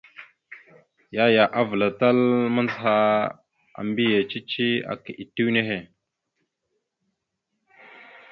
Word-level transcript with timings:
Yaya 1.15 1.43
avəlatal 1.59 2.19
mandzəha 2.53 2.95
a 3.79 3.81
mbiyez 3.87 4.27
cici 4.31 4.67
aka 4.93 5.11
itew 5.23 5.49
nehe. 5.55 5.77